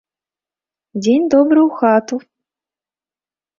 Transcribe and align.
Дзень 1.03 1.27
добры 1.35 1.59
ў 1.67 1.83
хату. 1.83 2.15